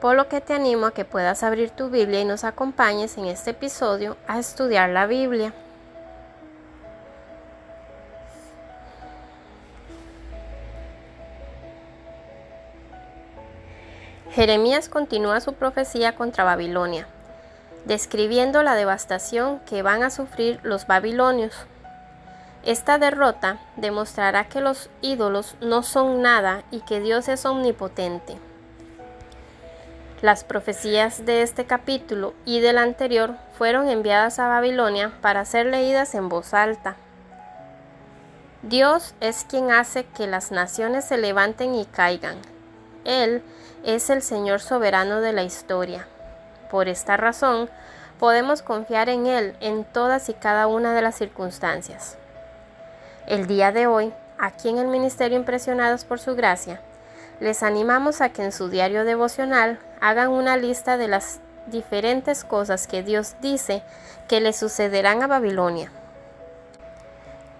por 0.00 0.16
lo 0.16 0.28
que 0.28 0.40
te 0.40 0.54
animo 0.54 0.86
a 0.86 0.92
que 0.92 1.04
puedas 1.04 1.42
abrir 1.42 1.70
tu 1.70 1.88
Biblia 1.88 2.20
y 2.20 2.24
nos 2.24 2.44
acompañes 2.44 3.16
en 3.16 3.26
este 3.26 3.50
episodio 3.50 4.16
a 4.28 4.38
estudiar 4.38 4.90
la 4.90 5.06
Biblia. 5.06 5.52
Jeremías 14.36 14.90
continúa 14.90 15.40
su 15.40 15.54
profecía 15.54 16.14
contra 16.14 16.44
Babilonia, 16.44 17.06
describiendo 17.86 18.62
la 18.62 18.74
devastación 18.74 19.60
que 19.60 19.80
van 19.80 20.02
a 20.02 20.10
sufrir 20.10 20.60
los 20.62 20.86
babilonios. 20.86 21.54
Esta 22.62 22.98
derrota 22.98 23.60
demostrará 23.76 24.46
que 24.46 24.60
los 24.60 24.90
ídolos 25.00 25.54
no 25.62 25.82
son 25.82 26.20
nada 26.20 26.64
y 26.70 26.80
que 26.80 27.00
Dios 27.00 27.28
es 27.28 27.46
omnipotente. 27.46 28.36
Las 30.22 30.44
profecías 30.44 31.26
de 31.26 31.42
este 31.42 31.66
capítulo 31.66 32.32
y 32.46 32.60
del 32.60 32.78
anterior 32.78 33.34
fueron 33.58 33.88
enviadas 33.88 34.38
a 34.38 34.48
Babilonia 34.48 35.12
para 35.20 35.44
ser 35.44 35.66
leídas 35.66 36.14
en 36.14 36.30
voz 36.30 36.54
alta. 36.54 36.96
Dios 38.62 39.14
es 39.20 39.44
quien 39.44 39.70
hace 39.70 40.06
que 40.06 40.26
las 40.26 40.52
naciones 40.52 41.04
se 41.04 41.18
levanten 41.18 41.74
y 41.74 41.84
caigan. 41.84 42.38
Él 43.04 43.42
es 43.84 44.08
el 44.08 44.22
Señor 44.22 44.60
soberano 44.60 45.20
de 45.20 45.34
la 45.34 45.42
historia. 45.42 46.08
Por 46.70 46.88
esta 46.88 47.18
razón, 47.18 47.68
podemos 48.18 48.62
confiar 48.62 49.10
en 49.10 49.26
Él 49.26 49.54
en 49.60 49.84
todas 49.84 50.30
y 50.30 50.34
cada 50.34 50.66
una 50.66 50.94
de 50.94 51.02
las 51.02 51.16
circunstancias. 51.16 52.16
El 53.26 53.46
día 53.46 53.70
de 53.70 53.86
hoy, 53.86 54.14
aquí 54.38 54.70
en 54.70 54.78
el 54.78 54.86
Ministerio 54.86 55.36
Impresionados 55.36 56.06
por 56.06 56.18
Su 56.18 56.34
Gracia, 56.34 56.80
les 57.38 57.62
animamos 57.62 58.22
a 58.22 58.30
que 58.30 58.42
en 58.42 58.52
su 58.52 58.70
diario 58.70 59.04
devocional 59.04 59.78
hagan 60.08 60.28
una 60.28 60.56
lista 60.56 60.96
de 60.96 61.08
las 61.08 61.40
diferentes 61.66 62.44
cosas 62.44 62.86
que 62.86 63.02
Dios 63.02 63.34
dice 63.40 63.82
que 64.28 64.40
le 64.40 64.52
sucederán 64.52 65.20
a 65.24 65.26
Babilonia. 65.26 65.90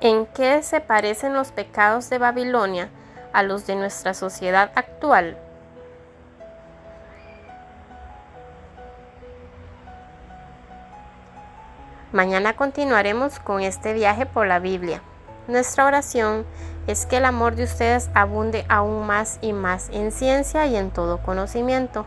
¿En 0.01 0.27
qué 0.27 0.63
se 0.63 0.81
parecen 0.81 1.35
los 1.35 1.51
pecados 1.51 2.09
de 2.09 2.19
Babilonia 2.19 2.89
a 3.33 3.43
los 3.43 3.67
de 3.67 3.75
nuestra 3.75 4.15
sociedad 4.15 4.71
actual? 4.77 5.37
Mañana 12.13 12.55
continuaremos 12.55 13.41
con 13.41 13.61
este 13.61 13.93
viaje 13.93 14.25
por 14.25 14.47
la 14.47 14.61
Biblia. 14.61 15.03
Nuestra 15.49 15.85
oración 15.85 16.47
es 16.87 17.07
que 17.07 17.17
el 17.17 17.25
amor 17.25 17.57
de 17.57 17.65
ustedes 17.65 18.09
abunde 18.15 18.65
aún 18.69 19.05
más 19.05 19.41
y 19.43 19.53
más 19.53 19.89
en 19.91 20.13
ciencia 20.13 20.67
y 20.67 20.77
en 20.77 20.93
todo 20.93 21.19
conocimiento, 21.19 22.07